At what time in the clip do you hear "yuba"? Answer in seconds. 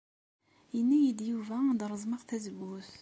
1.29-1.57